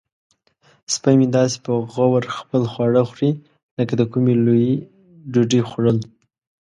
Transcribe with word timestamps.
سپی 0.93 1.13
مې 1.19 1.27
داسې 1.37 1.57
په 1.65 1.73
غور 1.93 2.23
خپل 2.37 2.61
خواړه 2.71 3.01
خوري 3.09 3.31
لکه 3.77 3.93
د 3.97 4.01
کومې 4.11 4.33
لویې 4.45 4.75
ډوډۍ 5.31 5.61
خوړل. 5.69 5.97